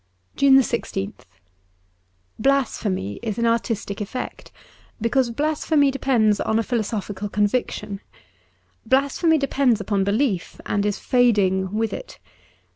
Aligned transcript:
^ 0.33 0.35
JUNE 0.35 0.55
1 0.55 0.63
6th 0.63 1.25
BLASPHEMY,;, 2.39 3.19
is 3.21 3.37
an 3.37 3.45
artistic 3.45 4.01
effect, 4.01 4.51
because 4.99 5.29
blasphemy 5.29 5.91
depends 5.91 6.39
on 6.41 6.57
a 6.57 6.63
philosophical 6.63 7.29
con 7.29 7.45
viction. 7.45 7.99
Blasphemy 8.83 9.37
depends 9.37 9.79
upon 9.79 10.03
belief, 10.03 10.59
and 10.65 10.87
is 10.87 10.97
fading 10.97 11.71
with 11.75 11.93
it. 11.93 12.17